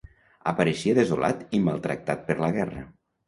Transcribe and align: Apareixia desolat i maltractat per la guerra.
Apareixia 0.51 0.95
desolat 0.99 1.45
i 1.59 1.61
maltractat 1.67 2.25
per 2.31 2.39
la 2.45 2.51
guerra. 2.59 2.85